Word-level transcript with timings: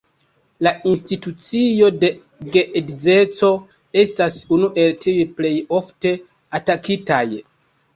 La 0.67 0.71
institucio 0.91 1.91
de 2.05 2.09
geedzeco 2.57 3.53
estas 4.07 4.41
unu 4.59 4.75
el 4.87 5.01
tiuj 5.07 5.31
plej 5.39 5.57
ofte 5.83 6.19
atakitaj. 6.65 7.27